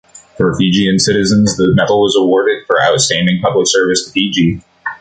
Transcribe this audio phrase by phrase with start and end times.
[0.35, 4.59] For Fijian civilians the medal was awarded for outstanding public service to Fiji.